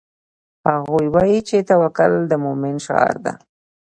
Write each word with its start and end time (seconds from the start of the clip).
هغوی 0.73 1.07
وایي 1.15 1.39
چې 1.47 1.57
توکل 1.69 2.13
د 2.27 2.33
مومن 2.43 2.75
شعار 2.85 3.15
ده 3.25 3.33